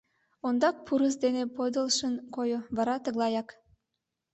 [0.47, 3.49] Ондак пурыс дене подылшын койо, вара— тыглаяк.